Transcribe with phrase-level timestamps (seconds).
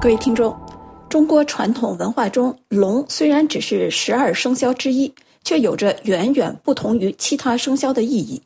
[0.00, 0.58] 各位听众，
[1.10, 5.12] 中国传统文化中，龙虽然只是十二生肖之一，
[5.44, 8.40] 却有着远远不同于其他生肖的意义。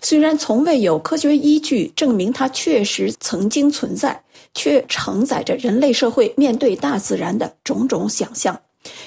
[0.00, 4.20] 虽然从未有科学依据证明它确实曾经存在，
[4.54, 8.60] 却承载着人类社会面对大自然的种种想象，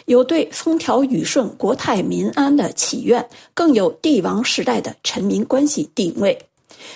[0.06, 6.40] 有对风调雨顺、国泰民安的祈愿，更有帝王时代的臣民关系定位。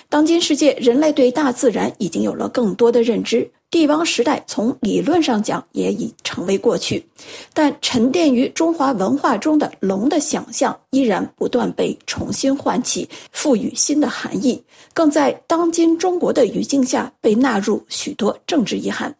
[0.08, 3.50] 当今世界，人类对大自然已经有了更多的认知。
[3.68, 7.04] 帝王时代从理论上讲也已成为过去，
[7.52, 14.62] 但沉淀于中华文化中的龙的想象依然不断被重新唤起，赋予新的含义，
[14.94, 19.14] 更在当今中国的语境下被纳入许多政治遗憾。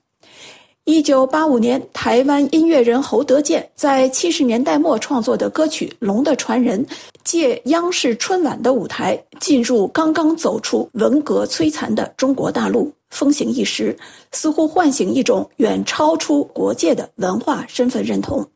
[0.86, 6.80] 一九八五年，台湾音乐人侯德健在七十年代末创作的歌曲《龙的传人》，
[7.24, 13.98] 借央视春晚的舞台，进入刚刚走出文革摧残的中国大陆，风行一时，
[14.30, 18.40] 似乎唤醒一种远超出国界的文化身份认同。《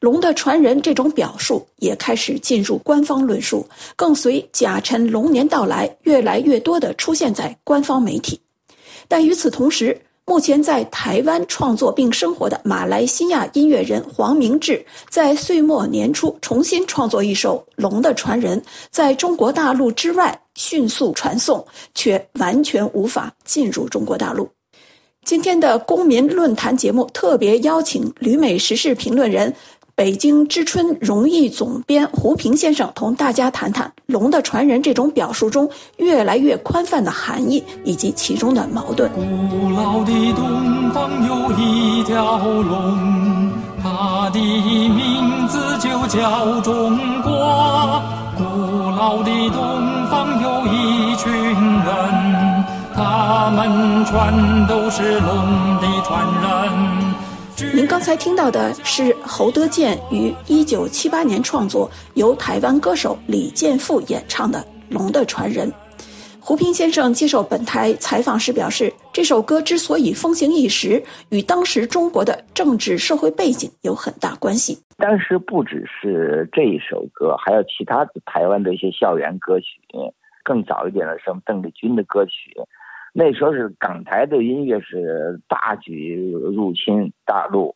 [0.00, 8.40] 龙的传人》这种表述也开始进入官方论述，更随甲辰龙年到来，越来越多地出现在官方媒体。
[9.08, 9.96] 但与此同时，
[10.28, 18.60] 目前在台湾创作并生活的马来西亚音乐人黄明志，在岁末年初重新创作一首《龙的传人》，
[18.90, 24.48] 在中国大陆之外迅速传送，却完全无法进入中国大陆。
[25.24, 29.52] 今天的公民论坛节目特别邀请旅美时事评论人。
[29.96, 35.66] 北京知春荣誉总编胡平先生同大家谈谈“龙的传人”这种表述中
[35.96, 39.10] 越来越宽泛的含义以及其中的矛盾。
[39.14, 43.50] 古老的东方有一条龙，
[43.82, 48.02] 它的名字就叫中国。
[48.36, 48.44] 古
[48.90, 56.85] 老的东方有一群人，他们全都是龙的传人。
[57.58, 64.58] 您刚才听到的是侯德健于一九七八年创作，由台湾歌手李健富演唱的
[64.90, 65.66] 《龙的传人》。
[66.38, 74.78] 胡平先生接受本台采访时表示，这首歌之所以风行一时，与当时中国的政治社会背景有很大关系。
[74.98, 79.80] 当时不只是这一首歌，还有其他的台湾的一些校园歌曲，
[80.44, 82.54] 更早一点的什么邓丽君的歌曲。
[83.18, 87.74] 那时候是港台的音乐是大举入侵大陆，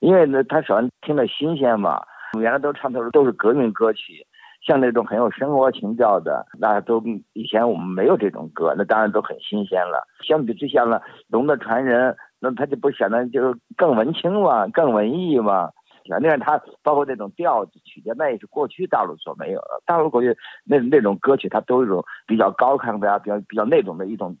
[0.00, 2.02] 因为呢，他首先听着新鲜嘛。
[2.40, 4.26] 原来都唱的都是革命歌曲，
[4.66, 7.00] 像那种很有生活情调的，那都
[7.34, 10.04] 以前我们没有这种歌，那当然都很新鲜了。
[10.26, 10.98] 相比之下呢，
[11.28, 12.10] 《龙的传人》
[12.40, 15.70] 那他就不显得就是更文青嘛，更文艺嘛。
[16.18, 19.80] 另外，他包括那种调子曲调，那也是过去大陆所没有的。
[19.86, 24.36] 大陆过去那那种歌曲，它都有一种比较高亢的啊，比较比较那种的一种。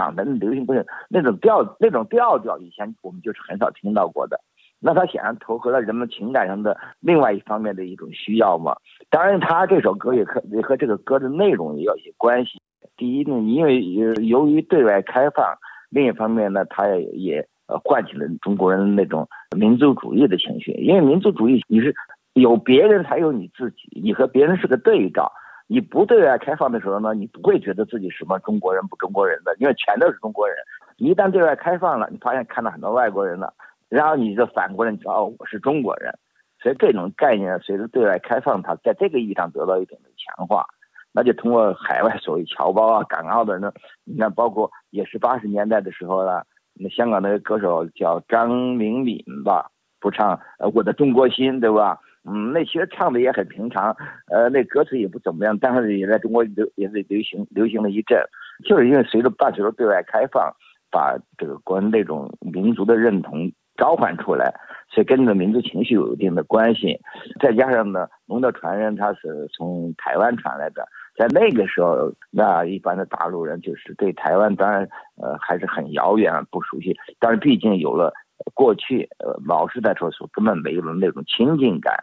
[0.00, 4.40] 港的流行不是那种调，那种调调，以前我们就是很少听到过的。
[4.82, 8.74] 那他显然投合了人们情感上的另外一方面的一种需要嘛。
[9.10, 12.58] 当然，他这首歌也和也和这个歌的内容也有一些关系。
[12.96, 13.82] 第一呢，因为
[14.26, 15.54] 由于对外开放；
[15.90, 17.48] 另一方面呢，他也也
[17.84, 20.72] 唤起了中国人那种民族主义的情绪。
[20.72, 21.94] 因为民族主义，你是
[22.32, 25.30] 有别人才有你自己，你和别人是个对照。
[25.72, 30.56] 你不对外开放的时候呢，你不会觉得自己什么中国人不中国人的，因为全都是中国人。
[30.96, 33.54] 一旦对外开放了，你发现看到很多外国人了，
[33.88, 36.12] 然后你就反过来，你知道哦，我是中国人。
[36.60, 40.66] 所以这种概念随着对外开放，它在这个意义上得到一定的强化。
[41.12, 43.72] 那就通过海外所谓侨胞啊、港澳的人呢，
[44.04, 46.42] 你看，包括也是八十年代的时候呢，
[46.74, 49.70] 那香港的歌手叫张明敏吧，
[50.00, 51.96] 不唱呃我的中国心，对吧？
[52.28, 53.96] 嗯，那其实唱的也很平常，
[54.30, 58.22] 呃，那歌词也不怎么样，但是也在中国流也是流行流行了一阵，
[58.62, 60.52] 就是因为随着伴随着对外开放，
[60.90, 64.52] 把这个国那种民族的认同召唤出来，
[64.90, 67.00] 所以跟这个民族情绪有一定的关系。
[67.40, 70.86] 再加上呢，龙的传人他是从台湾传来的，
[71.16, 74.86] 在那个时候，那一般的大陆人就是对台湾当然
[75.16, 78.12] 呃还是很遥远不熟悉，但是毕竟有了。
[78.54, 81.94] 过去，呃，老是在说说根本没有那种亲近感，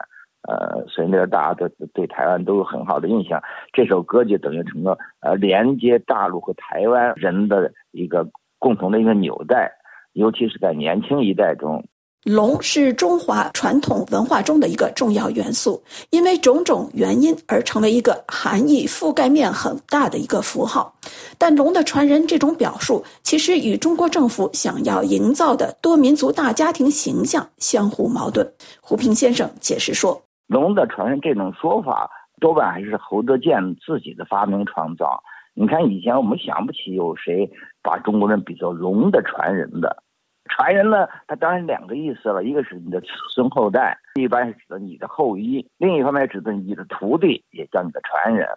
[0.47, 3.41] 呃，所以那个大家都对台湾都有很好的印象。
[3.73, 8.29] 这首歌就等于成了呃连接大陆和台湾人的一个
[8.59, 9.71] 共同的一个纽带，
[10.13, 11.85] 尤其是在年轻一代中。
[12.27, 20.93] 龙是中华传统文化中的一个重要元素，因为种种原因而成为一个含义覆盖面很大的一个符号。
[21.37, 28.45] 但“龙的传人”这种表述，其实与中国政府想要营造的多民族大家庭形象相互矛盾。
[28.81, 32.09] 胡平先生解释说：“龙的传人这种说法，
[32.41, 35.23] 多半还是侯德健自己的发明创造。
[35.53, 37.49] 你看，以前我们想不起有谁
[37.81, 40.03] 把中国人比作龙的传人的。”
[40.47, 48.47] 传人呢，它当然两个意思了，一个是你的子孙后代，一般是指的你的后裔；另一方面指的你的徒弟，也叫你的传人。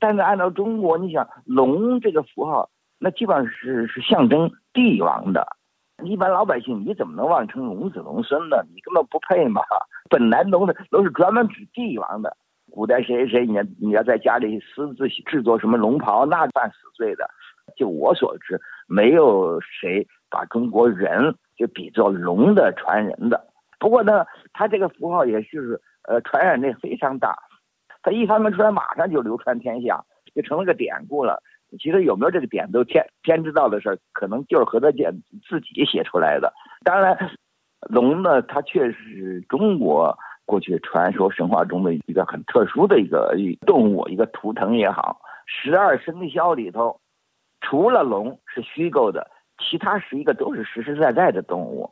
[0.00, 2.68] 但是按照中国，你想龙这个符号，
[2.98, 5.46] 那基本上是是象征帝王的。
[6.02, 8.56] 一般老百姓你怎么能妄称龙子龙孙呢？
[8.74, 9.62] 你根本不配嘛！
[10.10, 12.36] 本来龙的龙是专门指帝王的。
[12.72, 17.30] 古代谁谁谁你要你要在家里私自制作什么龙袍，那犯死罪的。
[17.76, 23.46] 就我所知，没有谁把中国人就比作龙的传人的。
[23.78, 27.36] 不过呢，他这个符号也就是呃传染力非常大。
[28.02, 31.42] 他一发明出来，马上就流传天下，就成了个典故了。
[31.78, 35.12] 其实有没有这个典都天天知道的事儿，可能就是何德健
[35.48, 36.52] 自己写出来的。
[36.84, 37.16] 当然，
[37.80, 40.16] 龙呢，它确实是中国。
[40.46, 43.34] 过去传说神话中的一个很特殊的一个
[43.64, 47.00] 动物，一个图腾也好，十二生肖里头，
[47.64, 49.26] 除了龙是虚构的，
[49.58, 51.90] 其他十一个都是实实在在的动物，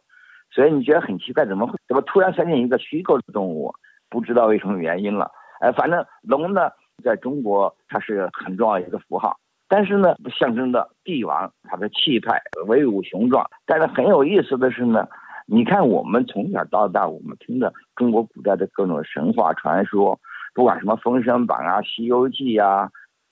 [0.51, 3.73] 所以你觉得很奇怪，怎么会怎么突然出现一个虚构的动物？
[4.11, 5.31] 不知道为什么原因了。
[5.61, 6.71] 哎，反正龙呢，
[7.03, 9.35] 在中国它是很重要一个符号，
[9.69, 13.49] 但是呢，象征的帝王，他的气派威武雄壮。
[13.65, 15.09] 但是很有意思的是呢。
[15.45, 20.19] 你看，我们从小到大，我们听的中国古代的各种神话传说，
[20.55, 22.89] 不管什么《封神榜》啊、《西游记》啊，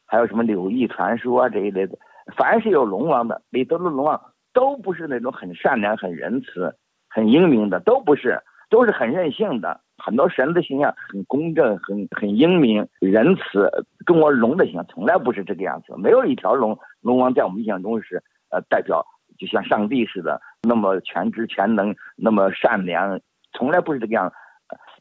[0.06, 1.96] 还有什么柳毅传说啊这一类的，
[2.36, 4.20] 凡是有龙王的，里头的龙王
[4.52, 6.74] 都不是那种很善良、很仁慈、
[7.08, 9.80] 很英明的，都不是，都是很任性的。
[9.98, 13.70] 很多神的形象很公正、很很英明、仁慈，
[14.06, 19.04] 中国龙的形象从来不是这个样子，没有一条龙龙王在我们印象中是呃代表。
[19.38, 20.38] 就像上帝似的，
[20.68, 23.18] 那么全知全能，那么善良，
[23.54, 24.30] 从来不是这个样。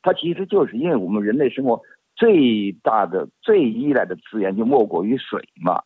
[0.01, 1.81] 它其实就是因为我们人类生活
[2.15, 5.81] 最大的、最依赖的资源就莫过于水嘛。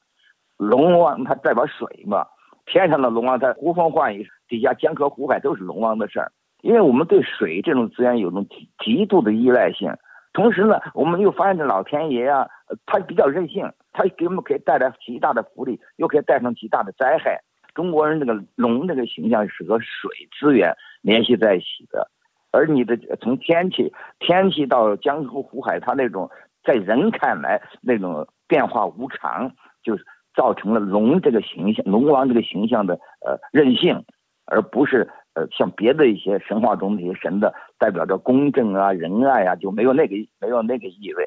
[0.57, 2.25] 龙王它代表水嘛，
[2.65, 6.31] 天上的龙王在呼风唤雨，底下江河湖海都是龙王的事儿。
[6.61, 9.93] 因为我们对水这种资源有种极极度的依赖性，
[10.31, 12.47] 同时呢，我们又发现这老天爷啊，
[12.85, 17.41] 他比较任性，他给我们可以带来极大的福利，又可以带上极大的灾害。
[17.75, 20.09] 中国人这个龙这个形象是和水
[20.39, 22.09] 资源联系在一起的，
[22.51, 26.29] 而你的从天气天气到江河湖海，它那种
[26.63, 29.51] 在人看来那种变化无常，
[29.83, 32.95] 就是造成了龙这个形象，龙王这个形象的
[33.25, 34.03] 呃任性，
[34.45, 41.25] 而不是呃像别的一些神话中那些神的代表着公正啊仁爱啊，就没有那个没有那个意味。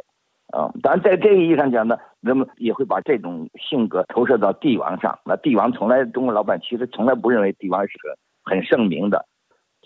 [0.53, 5.19] 啊，当然，在这个意义上讲呢，人们也会把这种性格投射到帝王上。
[5.25, 9.27] 那帝王从来，中国老板其实从来不认为帝王是个很圣明的。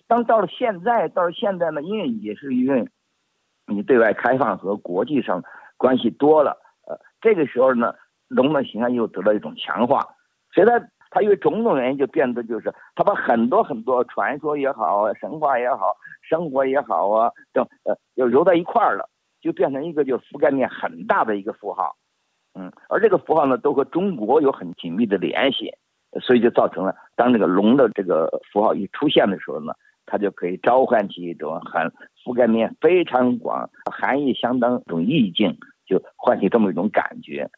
[0.06, 2.86] 当到了现在，到了现在呢，因为也是因为
[3.66, 5.42] 你对外开放和国际上
[5.78, 7.94] 关系多了，呃，这个时候呢，
[8.30, 10.00] 龙的形象又得到一种强化。
[10.54, 10.80] 所以，他
[11.10, 19.08] 他因为种种原因就变得就是，他把很多很多传说也好、神话也好、生活也好啊等呃，又揉在一块儿了。
[19.42, 21.96] 就变成一个就覆盖面很大的一个符号，
[22.54, 25.72] 嗯，而这个符号呢，都和中国有很紧密的联系，
[26.20, 29.72] 所以就造成了当这个龙的这个符号一出现的时候呢，
[30.04, 31.90] 它就可以召唤起一种很
[32.22, 35.56] 覆盖面非常广、含义相当种意境，
[35.86, 37.48] 就唤起这么一种感觉。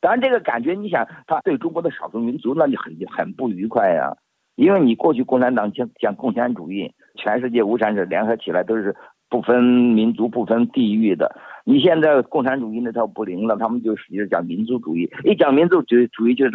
[0.00, 4.16] 当然，这个感觉你想，他对中国的少数民族那就很很不愉快呀，
[4.56, 8.94] 因为你过去共产党讲讲共产主义，全世界无产者联合起来都是。
[9.32, 16.52] 不分民族、不分地域的，你现在共产主义那套不灵了，他们就使劲讲民族主义，一讲民族主主义就是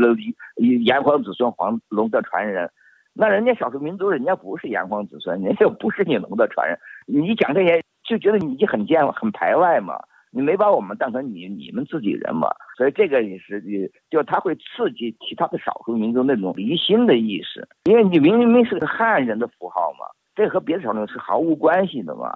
[0.57, 2.69] 炎黄子孙黄龙的传人，
[3.13, 9.97] 那人家少数民族人家不是炎黄子孙，人家不是你龙的传人，你讲这些就觉得你很贱很排外嘛，
[10.35, 22.35] 你没把我们当成你你们自己人嘛，所以这个也是就他会刺激其他的少数民族那种离心的意识，因为你明明是个汉人的符号嘛，这和别的少数民族是毫无关系的嘛。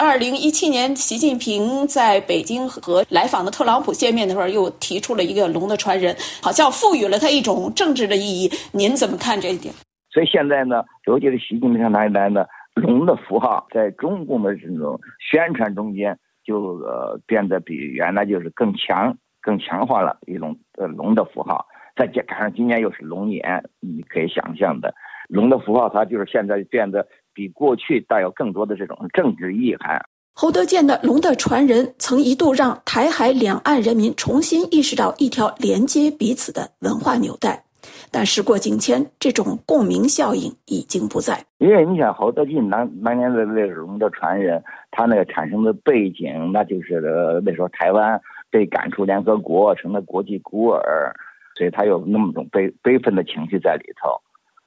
[0.00, 8.48] 二零一七年，习近平在北京和来访的特朗普见面的时候，又提出了一个“龙的传人”，好像赋予了他一种政治的意义。
[8.72, 9.74] 您怎么看这一点？
[10.08, 21.66] 所以现在呢，尤其是习近平上台以来呢，龙的符号在中共的这种宣传中间就呃变得比原来就是更强、更强化了一种呃龙的符号。
[21.96, 24.94] 再加上今年又是龙年，你可以想象的，
[25.28, 27.06] 龙的符号它就是现在变得。
[27.34, 30.04] 比过去带有更多的这种政治意涵。
[30.34, 37.64] 侯德健的《龙的传人》曾一度让台海两岸人民重新意识到一条连接彼此的文化纽带，
[38.10, 41.44] 但时过境迁，这种共鸣效应已经不在。
[41.58, 44.58] 因为你想，侯德健当当年的那《龙的传人》，
[44.90, 47.00] 他那个产生的背景，那就是
[47.44, 48.20] 那时候台湾
[48.50, 51.12] 被赶出联合国，成了国际孤儿，
[51.56, 54.10] 所以他有那么种悲悲愤的情绪在里头。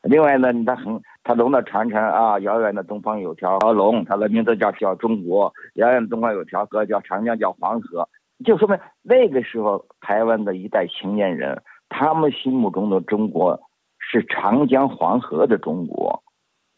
[0.01, 8.07] 另外呢，他很他龙的传承啊，遥远的东方有条龙，它的名字叫叫中国；遥远的东方有条河，叫长江，叫黄河。
[8.45, 11.59] 就说明那个时候台湾的一代青年人，
[11.97, 13.57] 他们心目中的中国
[13.97, 16.21] 是长江黄河的中国，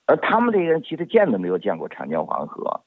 [0.05, 2.81] 而他们这些人其实见都没有见过长江黄河。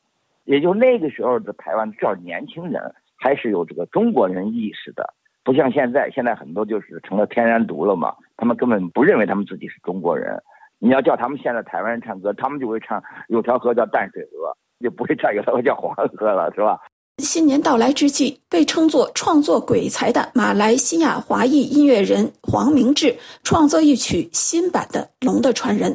[0.45, 5.13] 也就那个时候的台湾，至少年轻人还是有这个中国人意识的。
[5.43, 10.41] 不像现在，现在很多就是成了天然毒了嘛，他们根本不认为他们自己是中国人。
[10.79, 16.79] 你要叫他们现在台湾人唱歌，他们就会唱有条河叫淡水河，就不会唱有条河叫黄河了，是吧？
[17.21, 25.93] 新年到来之际，被称作创作鬼才的马来西亚华裔音乐人黄明志创作一曲新版的《龙的传人》，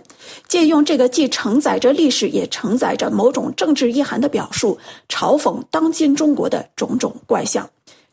[0.47, 4.77] 借用这个既承载着历史也承载着某种政治意涵的表述，
[5.09, 7.67] 嘲讽当今中国的种种怪象。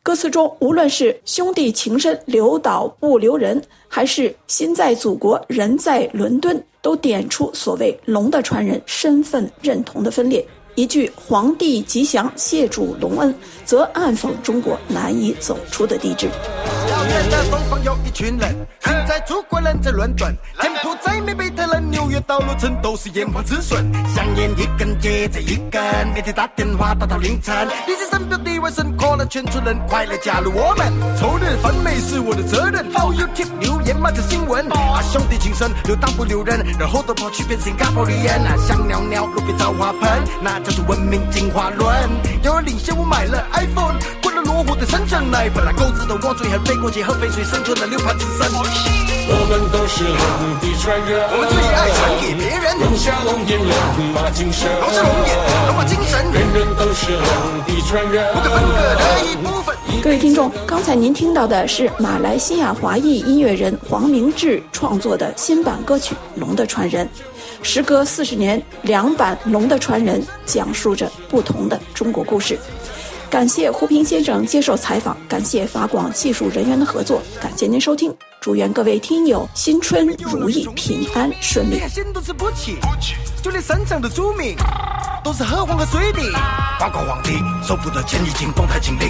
[0.04, 10.44] 歌词中，无论是兄弟情深留岛不留人，还是心在祖国人在伦敦，都点出所谓“龙的传人”身份认同的分裂。
[10.74, 13.34] 一句“皇帝吉祥，谢主隆恩”，
[13.66, 16.28] 则暗讽中国难以走出的地质。
[16.90, 25.82] 遥远的东方有一群人，现在祖国人在伦敦，柬埔寨、美北特人、纽约到洛城都是炎黄子孙，香烟一根接着一根，
[26.14, 27.54] 每天打电话打到凌晨。
[27.86, 30.90] 历史上表地位深，可能全村人快来加入我们。
[31.18, 38.42] 凑人分美是我的责任，好友贴留言骂着新闻，啊兄弟情深，留党不留人，然后都跑去变新加坡的人。
[38.66, 41.88] 想尿尿路边找花盆，那叫做文明进化论。
[42.42, 46.16] 有人领先我买了 iPhone，过了落户的深圳，那本来狗子的
[46.64, 48.50] 飞过去和翡翠生存的六盘子参。
[49.24, 50.18] 我们都是龙
[50.58, 52.78] 的传人，我们最爱传给别人。
[52.80, 53.70] 龙下龙眼龙
[54.12, 55.30] 马精神，龙是龙眼，
[55.66, 57.22] 龙马精神，人人都是龙
[57.64, 59.76] 的传人，不可分割的一部分。
[60.02, 67.06] 各位听众，刚才您听到的是马来西亚华裔音乐人黄明志创作的新版歌曲《龙的传人》。
[67.62, 72.58] 时隔四十年，两版《龙的传人》讲述着不同的中国故事。
[73.30, 81.76] 感谢胡平先生接受采访，感谢法广技术人员的合作，感谢您收听，祝愿各位听友新春如意、平安顺利。
[81.76, 82.76] 连仙都是不起，
[83.42, 84.54] 就连山上的猪名
[85.24, 86.20] 都是喝黄河水的。
[86.78, 87.30] 八卦皇帝
[87.66, 89.08] 收不得千里镜，动态清零。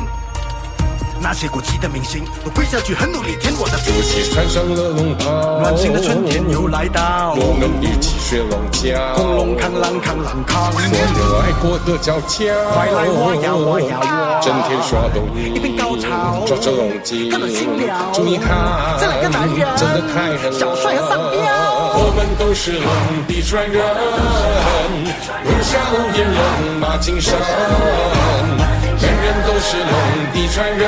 [1.22, 21.38] 那些过气的明星都跪下去，很努力舔我的主席穿上了龙袍，暖心的春天又来到，我们一起学龙叫，恐龙扛狼扛狼扛，所有爱国的娇俏，快来我要我要我，整天耍动，一边高潮，抓着龙筋，看到心了，注意看，这两个男人真的太狠了，小帅和上彪，
[22.04, 22.82] 我们都是龙
[23.28, 26.42] 的传人，龙下龙吟龙
[26.82, 27.32] 马精神。
[28.98, 29.94] 人人都是龙
[30.34, 30.82] 的传人，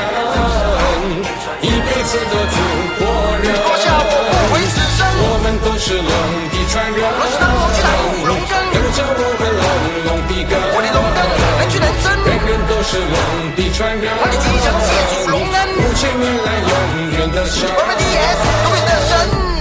[1.63, 2.59] 一辈子的祖
[2.99, 3.07] 国
[3.47, 3.47] 人。
[3.55, 3.71] 我
[4.11, 6.11] 不会死生，我们都是龙
[6.51, 6.99] 的传人。
[6.99, 7.95] 龙是龙，龙是龙，
[8.27, 9.63] 龙根跟着我们龙
[10.03, 10.53] 龙的根。
[10.75, 11.19] 我的龙灯，
[11.63, 12.11] 人去人生。
[12.27, 13.15] 人人都是龙
[13.55, 14.11] 的传人。
[14.19, 15.57] 我的吉祥，谢主隆恩。
[15.79, 16.75] 五千年来永
[17.17, 17.71] 远的神。
[17.71, 19.54] 我们的 yes。